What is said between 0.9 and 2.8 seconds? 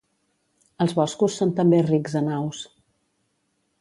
boscos són també rics en aus.